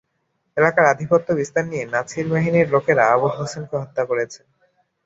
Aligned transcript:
এলাকায় 0.57 0.89
আধিপত্য 0.89 1.27
বিস্তার 1.39 1.63
নিয়ে 1.67 1.85
নাছির 1.93 2.25
বাহিনীর 2.31 2.67
লোকেরা 2.73 3.03
আবুল 3.13 3.31
হোসেনকে 3.37 3.75
হত্যা 3.81 4.03
করেছে। 4.09 4.39